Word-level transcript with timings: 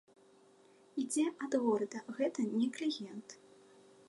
Ідзе 1.03 1.25
ад 1.47 1.51
горада, 1.67 1.99
гэта 2.21 2.39
не 2.57 2.67
кліент. 2.79 3.29